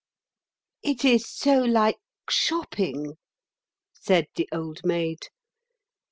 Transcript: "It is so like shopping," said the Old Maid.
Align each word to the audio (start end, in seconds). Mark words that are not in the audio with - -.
"It 0.81 1.05
is 1.05 1.29
so 1.29 1.59
like 1.59 1.99
shopping," 2.27 3.17
said 3.93 4.25
the 4.35 4.49
Old 4.51 4.83
Maid. 4.83 5.19